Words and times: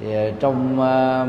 thì 0.00 0.14
ờ, 0.14 0.30
trong 0.40 0.72
uh, 0.72 1.28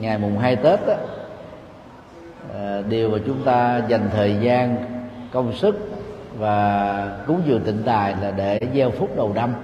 ngày 0.00 0.18
mùng 0.18 0.38
2 0.38 0.56
Tết 0.56 0.86
đó, 0.86 0.92
uh, 0.92 2.52
ờ, 2.52 2.82
điều 2.88 3.10
mà 3.10 3.18
chúng 3.26 3.44
ta 3.44 3.80
dành 3.88 4.10
thời 4.12 4.36
gian 4.40 4.76
công 5.32 5.52
sức 5.52 5.90
và 6.38 7.16
cúng 7.26 7.42
dường 7.46 7.60
tịnh 7.60 7.82
tài 7.84 8.14
là 8.22 8.30
để 8.30 8.60
gieo 8.74 8.90
phúc 8.90 9.10
đầu 9.16 9.32
năm. 9.34 9.54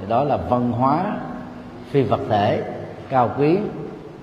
Thì 0.00 0.06
đó 0.08 0.24
là 0.24 0.36
văn 0.36 0.72
hóa 0.72 1.16
phi 1.90 2.02
vật 2.02 2.20
thể 2.28 2.62
cao 3.08 3.30
quý 3.38 3.58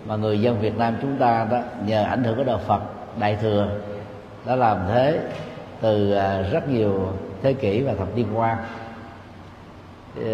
mà 0.06 0.16
người 0.16 0.42
dân 0.42 0.60
Việt 0.60 0.78
Nam 0.78 0.96
chúng 1.02 1.16
ta 1.18 1.48
đó 1.52 1.60
nhờ 1.86 2.04
ảnh 2.04 2.24
hưởng 2.24 2.38
của 2.38 2.44
đạo 2.44 2.60
Phật 2.68 2.82
đại 3.20 3.38
thừa 3.42 3.68
đã 4.46 4.56
làm 4.56 4.78
thế 4.88 5.20
từ 5.82 6.12
ờ, 6.14 6.42
rất 6.52 6.70
nhiều 6.70 7.08
thế 7.44 7.54
kỷ 7.54 7.82
và 7.82 7.94
thập 7.94 8.16
niên 8.16 8.28
qua. 8.34 8.58
Thì, 10.16 10.34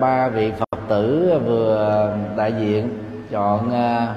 ba 0.00 0.28
vị 0.28 0.52
Phật 0.58 0.63
tử 0.88 1.32
vừa 1.46 2.16
đại 2.36 2.52
diện 2.60 2.88
chọn 3.30 3.72
à, 3.72 4.14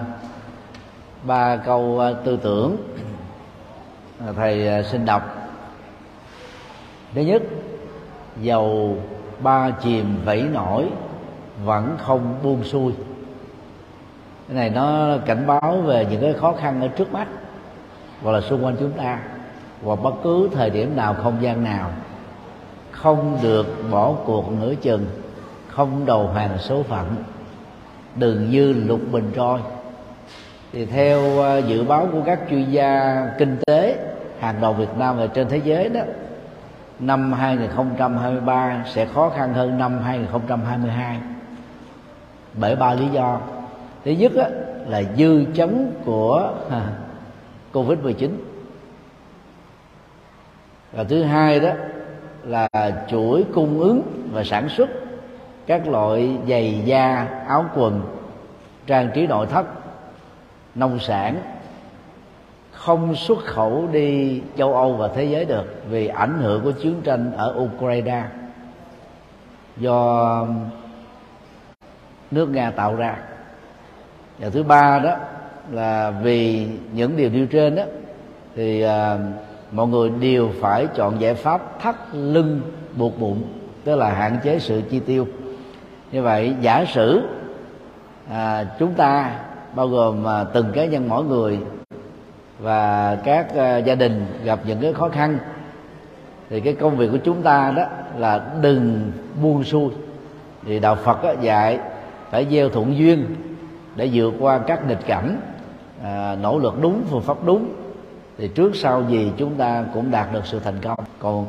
ba 1.24 1.55
câu 1.55 2.00
à, 2.00 2.14
tư 2.24 2.40
tưởng 2.44 2.78
thầy 4.36 4.68
à, 4.68 4.84
xin 4.84 5.05
đọc. 5.05 5.22
Thứ 7.16 7.22
nhất, 7.22 7.44
dầu 8.41 8.98
ba 9.40 9.70
chìm 9.70 10.16
vẫy 10.26 10.41
nổi, 10.41 10.86
vẫn 11.66 11.98
không 12.02 12.36
buông 12.44 12.64
xuôi. 12.64 12.94
Cái 14.48 14.58
này 14.58 14.70
nó 14.70 15.18
cảnh 15.26 15.48
báo 15.48 15.77
về 15.77 16.08
những 16.12 16.22
cái 16.22 16.34
khó 16.34 16.54
khăn 16.60 16.82
ở 16.82 16.88
trước 16.88 17.13
mắt, 17.13 17.27
hoặc 18.24 18.32
là 18.32 18.41
xung 18.41 18.66
quanh 18.66 18.76
chúng 18.80 18.91
ta, 18.91 19.20
hoặc 19.84 19.99
bất 20.04 20.13
cứ 20.24 20.49
thời 20.54 20.70
điểm 20.70 20.96
nào, 20.96 21.13
không 21.13 21.38
gian 21.41 21.63
nào, 21.63 21.90
không 22.91 23.38
được 23.41 23.66
bỏ 23.91 24.13
cuộc 24.26 24.52
nửa 24.62 24.76
chừng 24.76 25.05
không 25.77 26.05
đầu 26.05 26.27
hàng 26.27 26.58
số 26.59 26.84
phận 26.84 27.16
đừng 28.16 28.49
như 28.49 28.73
lục 28.73 28.99
bình 29.12 29.31
trôi. 29.35 29.59
Thì 30.72 30.85
theo 30.85 31.43
à, 31.43 31.57
dự 31.57 31.84
báo 31.84 32.07
của 32.12 32.21
các 32.26 32.40
chuyên 32.49 32.71
gia 32.71 33.21
kinh 33.38 33.57
tế 33.68 33.98
hàng 34.40 34.55
đầu 34.62 34.74
Việt 34.74 34.98
Nam 34.98 35.18
và 35.18 35.27
trên 35.27 35.48
thế 35.49 35.62
giới 35.63 35.90
đó 35.90 36.02
năm 36.99 37.34
2023 37.34 38.84
sẽ 38.93 39.05
khó 39.05 39.29
khăn 39.29 39.54
hơn 39.54 39.77
năm 39.77 39.99
2022 40.04 41.20
bởi 42.54 42.76
ba 42.76 42.93
lý 42.93 43.07
do. 43.07 43.40
Thứ 44.05 44.12
nhất 44.12 44.32
á, 44.35 44.49
là 44.87 45.04
dư 45.18 45.46
chấn 45.54 45.91
của 46.05 46.54
à, 46.70 46.82
covid 47.74 47.99
19 47.99 48.43
và 50.91 51.04
thứ 51.04 51.24
hai 51.24 51.59
đó 51.59 51.70
là 52.43 52.68
chuỗi 53.09 53.46
cung 53.54 53.80
ứng 53.80 54.02
và 54.32 54.43
sản 54.43 54.70
xuất 54.70 54.90
các 55.68 55.87
loại 55.87 56.37
giày 56.49 56.82
da 56.85 57.27
áo 57.48 57.65
quần 57.76 58.01
trang 58.87 59.10
trí 59.13 59.27
nội 59.27 59.48
thất 59.48 59.65
nông 60.76 60.99
sản 60.99 61.35
không 62.71 63.15
xuất 63.15 63.40
khẩu 63.40 63.87
đi 63.91 64.41
châu 64.57 64.74
Âu 64.74 64.94
và 64.94 65.07
thế 65.07 65.24
giới 65.24 65.46
được 65.46 65.84
vì 65.90 66.07
ảnh 66.07 66.40
hưởng 66.41 66.63
của 66.63 66.72
chiến 66.72 67.01
tranh 67.03 67.31
ở 67.38 67.56
Ukraine. 67.57 68.24
Do 69.78 70.47
nước 72.31 72.50
Nga 72.50 72.72
tạo 72.72 72.96
ra. 72.96 73.18
Và 74.40 74.50
thứ 74.50 74.63
ba 74.63 75.00
đó 75.00 75.16
là 75.72 76.12
vì 76.12 76.68
những 76.94 77.18
điều 77.18 77.29
nêu 77.29 77.46
trên 77.46 77.75
đó 77.75 77.84
thì 78.56 78.81
à, 78.81 79.18
mọi 79.72 79.88
người 79.88 80.09
đều 80.09 80.50
phải 80.62 80.88
chọn 80.96 81.22
giải 81.22 81.34
pháp 81.34 81.79
thắt 81.79 81.96
lưng 82.13 82.62
buộc 82.96 83.19
bụng 83.19 83.44
tức 83.84 83.96
là 83.96 84.09
hạn 84.09 84.38
chế 84.44 84.59
sự 84.59 84.81
chi 84.90 85.00
tiêu 85.00 85.28
như 86.12 86.22
vậy 86.22 86.56
giả 86.62 86.86
sử 86.86 87.22
à, 88.30 88.66
chúng 88.80 88.94
ta 88.94 89.31
bao 89.75 89.88
gồm 89.88 90.28
à, 90.28 90.44
từng 90.44 90.72
cá 90.74 90.86
nhân 90.86 91.09
mỗi 91.09 91.24
người 91.24 91.59
và 92.59 93.16
các 93.24 93.56
à, 93.56 93.78
gia 93.78 93.96
đình 93.96 94.25
gặp 94.44 94.59
những 94.66 94.81
cái 94.81 94.94
khó 94.94 95.09
khăn 95.09 95.38
thì 96.50 96.59
cái 96.59 96.74
công 96.74 96.98
việc 96.98 97.09
của 97.12 97.18
chúng 97.18 97.42
ta 97.42 97.74
đó 97.76 97.84
là 98.18 98.42
đừng 98.62 99.12
buông 99.42 99.64
xuôi. 99.64 99.90
Thì 100.66 100.80
đạo 100.80 100.96
Phật 100.96 101.24
đó 101.24 101.34
dạy 101.42 101.80
phải 102.30 102.48
gieo 102.52 102.70
thuận 102.70 102.98
duyên 102.98 103.26
để 103.96 104.10
vượt 104.14 104.34
qua 104.40 104.58
các 104.58 104.88
nghịch 104.88 105.06
cảnh 105.08 105.40
à, 106.04 106.36
nỗ 106.42 106.60
lực 106.60 106.81
đúng 106.81 107.04
phương 107.10 107.22
pháp 107.22 107.38
đúng. 107.46 107.70
Thì 108.38 108.48
trước 108.48 108.76
sau 108.76 109.04
gì 109.10 109.31
chúng 109.38 109.56
ta 109.56 109.84
cũng 109.94 110.12
đạt 110.12 110.34
được 110.34 110.46
sự 110.46 110.60
thành 110.60 110.80
công. 110.81 111.00
Còn 111.20 111.46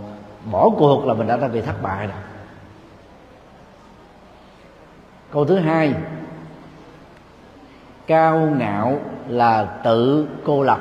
bỏ 0.53 0.71
cuộc 0.79 1.07
là 1.07 1.15
mình 1.15 1.27
đã 1.27 1.37
bị 1.37 1.61
thất 1.61 1.83
bại 1.83 2.07
rồi 2.07 2.17
câu 5.33 5.45
thứ 5.45 5.59
hai. 5.59 5.95
Cao 8.07 8.39
ngạo 8.59 8.99
là 9.29 9.65
tự 9.65 10.29
cô 10.45 10.63
lập. 10.63 10.79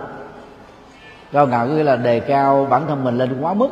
Cao 1.32 1.48
ngạo 1.48 1.68
nghĩa 1.68 1.84
là 1.84 1.96
đề 1.96 2.20
cao 2.20 2.68
bản 2.70 2.88
thân 2.88 3.04
mình 3.04 3.18
lên 3.18 3.42
quá 3.42 3.54
mức. 3.54 3.70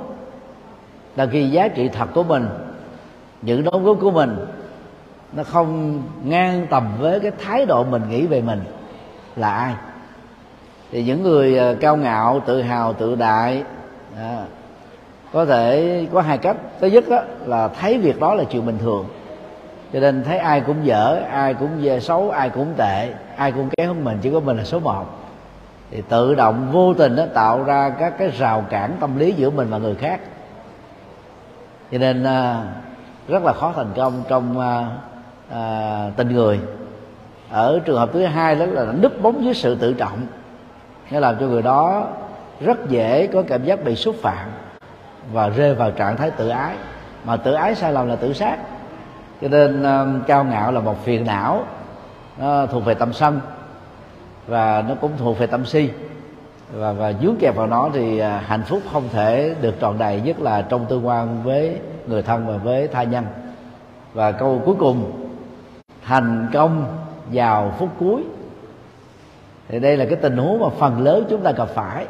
Là 1.16 1.26
khi 1.32 1.50
giá 1.50 1.68
trị 1.68 1.90
thật 1.90 2.10
của 2.14 2.24
mình 2.24 2.48
những 3.42 3.64
đóng 3.64 3.84
góp 3.84 3.98
của 4.02 4.12
mình 4.12 4.38
nó 5.34 5.44
không 5.44 6.02
ngang 6.24 6.68
tầm 6.70 6.88
với 7.00 7.20
cái 7.20 7.32
thái 7.32 7.66
độ 7.66 7.84
mình 7.84 8.02
nghĩ 8.10 8.28
về 8.28 8.42
mình 8.42 8.62
là 9.36 9.52
ai. 9.52 9.74
Thì 10.92 11.04
những 11.04 11.24
người 11.24 11.58
à, 11.58 11.74
cao 11.80 11.98
ngạo 11.98 12.42
tự 12.46 12.62
hào 12.62 12.94
tự 12.94 13.16
đại 13.16 13.64
à, 14.18 14.46
có 15.34 15.46
thể 15.46 16.08
có 16.14 16.22
hai 16.22 16.38
cách. 16.38 16.58
Thứ 16.80 16.88
nhất 16.88 17.04
đó 17.10 17.20
là 17.46 17.68
thấy 17.68 17.98
việc 17.98 18.20
đó 18.20 18.34
là 18.34 18.44
chuyện 18.44 18.66
bình 18.66 18.78
thường 18.78 19.06
cho 19.96 20.02
nên 20.02 20.24
thấy 20.24 20.38
ai 20.38 20.62
cũng 20.62 20.86
dở 20.86 21.22
ai 21.32 21.54
cũng 21.54 21.70
về 21.82 22.00
xấu 22.00 22.30
ai 22.30 22.50
cũng 22.50 22.74
tệ 22.78 23.14
ai 23.36 23.52
cũng 23.52 23.70
kém 23.78 23.88
hơn 23.88 24.04
mình 24.04 24.18
chỉ 24.22 24.32
có 24.32 24.40
mình 24.40 24.58
là 24.58 24.64
số 24.64 24.80
một. 24.80 25.06
Thì 25.92 26.04
tự 26.10 26.36
động 26.36 26.68
vô 26.72 26.94
tình 26.94 27.16
nó 27.16 27.24
tạo 27.34 27.64
ra 27.64 27.90
các 27.90 28.14
cái 28.18 28.30
rào 28.30 28.66
cản 28.70 28.92
tâm 29.00 29.20
lý 29.20 29.32
giữa 29.32 29.50
mình 29.50 29.68
và 29.70 29.78
người 29.78 29.96
khác. 29.96 30.20
Cho 31.92 31.98
nên 31.98 32.24
à, 32.24 32.64
rất 33.28 33.44
là 33.44 33.54
khó 33.54 33.74
thành 33.76 33.92
công 33.96 34.24
trong 34.28 34.60
à, 34.60 34.88
à, 35.52 36.10
tình 36.16 36.34
người. 36.34 36.60
Ở 37.50 37.80
trường 37.86 37.98
hợp 37.98 38.10
thứ 38.14 38.26
hai 38.26 38.56
đó 38.56 38.66
là 38.66 38.86
núp 39.02 39.22
bóng 39.22 39.44
dưới 39.44 39.54
sự 39.54 39.76
tự 39.76 39.94
trọng. 39.94 40.22
Nó 41.12 41.20
làm 41.20 41.36
cho 41.40 41.48
người 41.48 41.62
đó 41.62 42.08
rất 42.62 42.90
dễ 42.90 43.28
có 43.28 43.44
cảm 43.48 43.64
giác 43.64 43.84
bị 43.84 43.96
xúc 43.96 44.16
phạm 44.22 44.48
và 45.34 45.50
rơi 45.50 45.76
vào 45.76 45.92
trạng 45.92 46.18
thái 46.18 46.32
tự 46.32 46.50
ái. 46.50 46.76
Mà 47.26 47.38
tự 47.38 47.54
ái 47.54 47.76
sai 47.76 47.94
lầm 47.94 48.08
là 48.08 48.16
tự 48.16 48.34
sát 48.34 48.58
cho 49.42 49.48
nên 49.48 49.82
uh, 49.82 50.28
cao 50.28 50.44
ngạo 50.44 50.72
là 50.72 50.80
một 50.80 51.04
phiền 51.04 51.26
não. 51.26 51.64
Nó 52.38 52.66
thuộc 52.66 52.86
về 52.86 52.94
tâm 52.94 53.14
sân. 53.14 53.40
Và 54.48 54.84
nó 54.90 54.96
cũng 54.96 55.12
thuộc 55.18 55.40
về 55.40 55.48
tâm 55.48 55.66
si. 55.66 55.90
Và 56.74 56.92
và 56.92 57.14
dướng 57.22 57.36
kẹp 57.40 57.56
vào 57.56 57.68
nó 57.68 57.90
thì 57.94 58.22
uh, 58.22 58.26
hạnh 58.46 58.64
phúc 58.64 58.82
không 58.92 59.04
thể 59.14 59.56
được 59.62 59.76
trọn 59.82 59.98
đầy 59.98 60.22
nhất 60.22 60.40
là 60.40 60.62
trong 60.62 60.86
tương 60.86 61.08
quan 61.08 61.44
với 61.44 61.80
người 62.08 62.22
thân 62.22 62.48
và 62.48 62.58
với 62.58 62.88
tha 62.88 63.04
nhân. 63.04 63.26
Và 64.14 64.32
câu 64.32 64.62
cuối 64.66 64.76
cùng 64.80 65.28
thành 66.06 66.48
công 66.54 66.98
vào 67.32 67.74
phút 67.78 67.90
cuối. 68.00 68.24
Thì 69.68 69.80
đây 69.80 69.98
là 69.98 70.06
cái 70.06 70.16
tình 70.16 70.38
huống 70.38 70.60
mà 70.60 70.68
phần 70.80 71.02
lớn 71.02 71.26
chúng 71.30 71.42
ta 71.42 71.52
gặp 71.52 71.68
phải. 71.68 72.06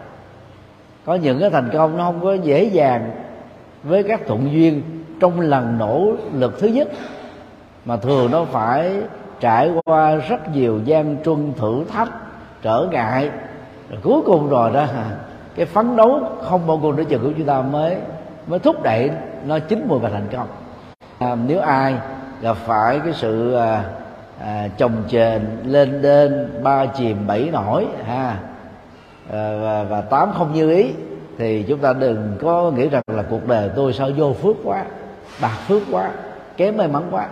Có 1.06 1.16
những 1.16 1.40
cái 1.40 1.50
thành 1.50 1.69
công 1.74 1.97
nó 1.97 2.03
không 2.03 2.22
có 2.24 2.34
dễ 2.34 2.63
dàng 2.63 3.12
với 3.84 4.03
các 4.03 4.22
thuận 4.28 4.52
duyên 4.52 4.81
trong 5.20 5.40
lần 5.40 5.78
nỗ 5.78 6.12
lực 6.34 6.59
thứ 6.59 6.68
nhất 6.68 6.88
mà 7.86 7.98
thường 7.98 8.31
nó 8.31 8.46
phải 8.46 8.92
trải 9.40 9.72
qua 9.86 10.16
rất 10.16 10.56
nhiều 10.56 10.80
gian 10.86 11.18
truân 11.26 11.53
thử 11.58 11.84
thách 11.94 12.09
trở 12.62 12.88
ngại. 12.92 13.30
Rồi 13.90 14.00
cuối 14.04 14.22
cùng 14.25 14.50
rồi 14.50 14.72
đó 14.74 14.86
cái 15.56 15.66
phấn 15.66 15.96
đấu 15.96 16.20
không 16.42 16.68
bao 16.68 16.78
gồm 16.78 16.96
nữa 16.96 17.04
chừng 17.09 17.24
của 17.24 17.31
chúng 17.38 17.48
ta 17.48 17.62
mới 17.62 17.98
mới 18.48 18.59
thúc 18.59 18.84
đẩy 18.84 19.12
nó 19.46 19.59
chín 19.59 19.86
mùi 19.88 20.00
và 20.00 20.09
thành 20.09 20.28
công. 20.31 20.48
À, 21.20 21.36
nếu 21.48 21.59
ai 21.59 21.96
gặp 22.42 22.58
phải 22.58 23.00
cái 23.00 23.14
sự 23.14 23.54
à, 23.54 23.84
à, 24.42 24.68
chồng 24.78 25.04
chền 25.08 25.42
lên 25.66 26.01
đên 26.01 26.50
ba 26.63 26.86
chìm 26.86 27.28
bảy 27.28 27.50
nổi 27.51 27.86
ha 28.06 28.38
à, 29.31 29.57
và, 29.62 29.84
và 29.89 30.01
tám 30.01 30.31
không 30.38 30.54
như 30.54 30.69
ý 30.69 30.92
thì 31.38 31.63
chúng 31.63 31.80
ta 31.80 31.94
đừng 31.94 32.38
có 32.42 32.72
nghĩ 32.75 32.89
rằng 32.89 33.04
là 33.07 33.24
cuộc 33.30 33.48
đời 33.48 33.69
tôi 33.75 33.94
sao 33.94 34.10
vô 34.18 34.34
phước 34.34 34.56
quá 34.63 34.86
bạc 35.42 35.58
phước 35.68 35.82
quá 35.92 36.10
kém 36.58 36.78
may 36.78 36.88
mắn 36.88 37.04
quá. 37.12 37.28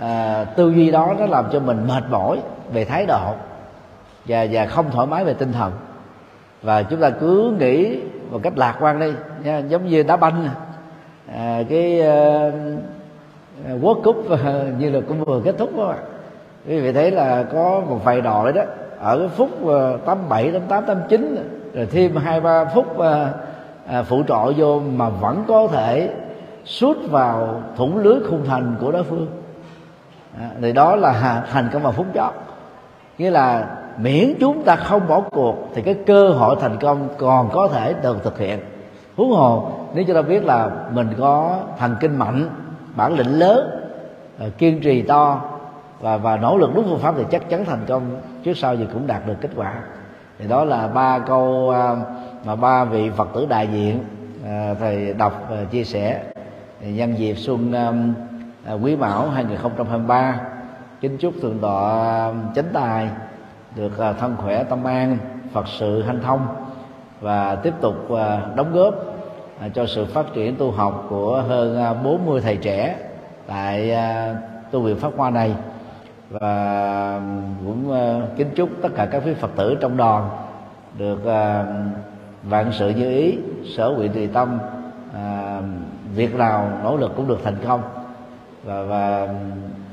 À, 0.00 0.44
tư 0.44 0.70
duy 0.70 0.90
đó 0.90 1.14
nó 1.18 1.26
làm 1.26 1.44
cho 1.52 1.60
mình 1.60 1.86
mệt 1.88 2.02
mỏi 2.10 2.38
về 2.72 2.84
thái 2.84 3.06
độ 3.06 3.32
và 4.24 4.46
và 4.50 4.66
không 4.66 4.90
thoải 4.90 5.06
mái 5.06 5.24
về 5.24 5.34
tinh 5.34 5.52
thần. 5.52 5.72
Và 6.62 6.82
chúng 6.82 7.00
ta 7.00 7.10
cứ 7.10 7.56
nghĩ 7.58 8.00
một 8.30 8.40
cách 8.42 8.52
lạc 8.56 8.76
quan 8.80 9.00
đi 9.00 9.12
nha, 9.44 9.58
giống 9.58 9.88
như 9.88 10.02
đá 10.02 10.16
banh. 10.16 10.48
À, 11.34 11.62
cái 11.68 12.00
uh, 12.00 13.82
World 13.82 14.02
Cup 14.02 14.16
uh, 14.16 14.40
như 14.78 14.90
là 14.90 15.00
cũng 15.08 15.24
vừa 15.24 15.40
kết 15.44 15.54
thúc 15.58 15.76
đó 15.76 15.94
quý 16.68 16.80
vị 16.80 16.92
thấy 16.92 17.10
là 17.10 17.42
có 17.42 17.82
một 17.88 18.00
vài 18.04 18.20
đội 18.20 18.52
đó 18.52 18.62
ở 19.00 19.18
cái 19.18 19.28
phút 19.28 19.50
uh, 19.62 20.04
87, 20.06 20.50
88, 20.52 20.84
89 20.86 21.36
rồi 21.74 21.86
thêm 21.86 22.16
hai 22.16 22.40
ba 22.40 22.64
phút 22.64 22.86
uh, 22.90 22.98
uh, 23.00 24.06
phụ 24.06 24.22
trợ 24.28 24.52
vô 24.56 24.80
mà 24.80 25.08
vẫn 25.08 25.44
có 25.48 25.68
thể 25.72 26.10
sút 26.68 26.96
vào 27.10 27.62
thủng 27.76 27.98
lưới 27.98 28.20
khung 28.30 28.44
thành 28.46 28.76
của 28.80 28.92
đối 28.92 29.02
phương. 29.02 29.26
À, 30.40 30.50
thì 30.62 30.72
đó 30.72 30.96
là 30.96 31.44
thành 31.52 31.68
công 31.72 31.82
và 31.82 31.90
phúc 31.90 32.06
chót. 32.14 32.32
Nghĩa 33.18 33.30
là 33.30 33.76
miễn 33.98 34.34
chúng 34.40 34.62
ta 34.64 34.76
không 34.76 35.08
bỏ 35.08 35.20
cuộc 35.20 35.56
thì 35.74 35.82
cái 35.82 35.94
cơ 36.06 36.28
hội 36.28 36.56
thành 36.60 36.76
công 36.80 37.08
còn 37.18 37.50
có 37.52 37.68
thể 37.68 37.94
được 38.02 38.24
thực 38.24 38.38
hiện. 38.38 38.58
Huống 39.16 39.30
hồ 39.30 39.70
nếu 39.94 40.04
chúng 40.04 40.16
ta 40.16 40.22
biết 40.22 40.44
là 40.44 40.70
mình 40.92 41.08
có 41.18 41.58
thần 41.78 41.96
kinh 42.00 42.16
mạnh 42.16 42.48
bản 42.96 43.14
lĩnh 43.14 43.38
lớn 43.38 43.70
à, 44.38 44.46
kiên 44.58 44.80
trì 44.80 45.02
to 45.02 45.40
và 46.00 46.16
và 46.16 46.36
nỗ 46.36 46.56
lực 46.56 46.70
đúng 46.74 46.88
phương 46.88 46.98
pháp 46.98 47.14
thì 47.16 47.24
chắc 47.30 47.48
chắn 47.48 47.64
thành 47.64 47.84
công 47.88 48.02
trước 48.44 48.56
sau 48.56 48.74
gì 48.74 48.86
cũng 48.92 49.06
đạt 49.06 49.26
được 49.26 49.36
kết 49.40 49.50
quả. 49.56 49.74
Thì 50.38 50.48
đó 50.48 50.64
là 50.64 50.88
ba 50.88 51.18
câu 51.18 51.70
à, 51.70 51.96
mà 52.44 52.56
ba 52.56 52.84
vị 52.84 53.10
phật 53.16 53.28
tử 53.34 53.46
đại 53.48 53.68
diện 53.72 54.04
à, 54.46 54.74
thầy 54.80 55.14
đọc 55.14 55.46
và 55.50 55.64
chia 55.70 55.84
sẻ 55.84 56.22
nhân 56.80 57.18
dịp 57.18 57.34
xuân 57.34 57.72
um, 57.72 58.14
à, 58.64 58.72
quý 58.72 58.96
mão 58.96 59.30
2023 59.30 60.40
kính 61.00 61.18
chúc 61.18 61.34
thượng 61.42 61.58
tọa 61.58 62.26
um, 62.26 62.54
chánh 62.54 62.64
tài 62.72 63.08
được 63.76 63.98
à, 63.98 64.12
thân 64.12 64.36
khỏe 64.36 64.64
tâm 64.64 64.84
an 64.84 65.18
phật 65.52 65.68
sự 65.78 66.02
hanh 66.02 66.20
thông 66.22 66.46
và 67.20 67.54
tiếp 67.54 67.74
tục 67.80 68.10
à, 68.12 68.40
đóng 68.56 68.72
góp 68.72 68.94
cho 69.74 69.86
sự 69.86 70.04
phát 70.04 70.26
triển 70.34 70.56
tu 70.56 70.70
học 70.70 71.06
của 71.08 71.42
hơn 71.48 71.96
40 72.04 72.40
thầy 72.40 72.56
trẻ 72.56 72.96
tại 73.46 73.96
tu 74.70 74.80
viện 74.80 74.96
pháp 74.96 75.12
hoa 75.16 75.30
này. 75.30 75.54
Và 76.30 77.14
um, 77.14 77.54
cũng 77.66 77.92
kính 78.36 78.50
chúc 78.54 78.68
tất 78.82 78.88
cả 78.96 79.06
các 79.06 79.22
quý 79.26 79.34
phật 79.34 79.50
tử 79.56 79.76
trong 79.80 79.96
đoàn 79.96 80.30
được 80.98 81.18
vạn 82.42 82.72
sự 82.72 82.88
như 82.88 83.10
ý 83.10 83.38
sở 83.76 83.90
nguyện 83.90 84.12
tùy 84.12 84.26
tâm 84.26 84.58
à, 85.14 85.37
việc 86.14 86.34
nào 86.34 86.78
nỗ 86.82 86.96
lực 86.96 87.12
cũng 87.16 87.28
được 87.28 87.38
thành 87.44 87.56
công. 87.66 87.82
Và, 88.64 88.82
và 88.82 89.28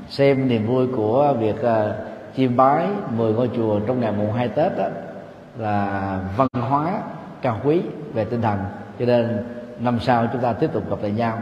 xem 0.08 0.48
niềm 0.48 0.66
vui 0.66 0.86
của 0.96 1.34
việc 1.40 1.56
uh, 1.60 1.94
chiêm 2.36 2.56
bái 2.56 2.88
10 3.16 3.32
ngôi 3.32 3.50
chùa 3.56 3.80
trong 3.86 4.00
ngày 4.00 4.12
mùng 4.12 4.32
2 4.32 4.48
Tết 4.48 4.78
đó 4.78 4.88
là 5.58 6.20
văn 6.36 6.48
hóa 6.52 7.02
cao 7.42 7.60
quý 7.64 7.82
về 8.14 8.24
tinh 8.24 8.42
thần. 8.42 8.58
Cho 8.98 9.06
nên 9.06 9.46
năm 9.78 9.98
sau 10.00 10.26
chúng 10.32 10.42
ta 10.42 10.52
tiếp 10.52 10.70
tục 10.72 10.90
gặp 10.90 10.96
lại 11.02 11.10
nhau. 11.10 11.38